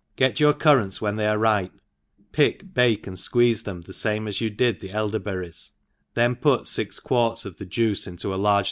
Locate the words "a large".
8.34-8.64